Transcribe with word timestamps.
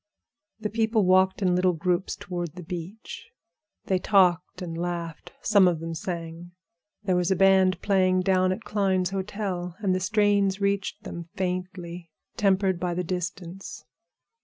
The 0.59 0.71
people 0.71 1.05
walked 1.05 1.43
in 1.43 1.53
little 1.55 1.73
groups 1.73 2.15
toward 2.15 2.53
the 2.53 2.63
beach. 2.63 3.29
They 3.85 3.99
talked 3.99 4.59
and 4.63 4.75
laughed; 4.75 5.31
some 5.43 5.67
of 5.67 5.79
them 5.79 5.93
sang. 5.93 6.53
There 7.03 7.15
was 7.15 7.29
a 7.29 7.35
band 7.35 7.79
playing 7.83 8.21
down 8.21 8.51
at 8.51 8.63
Klein's 8.63 9.11
hotel, 9.11 9.75
and 9.77 9.93
the 9.93 9.99
strains 9.99 10.59
reached 10.59 11.03
them 11.03 11.29
faintly, 11.35 12.09
tempered 12.35 12.79
by 12.79 12.95
the 12.95 13.03
distance. 13.03 13.85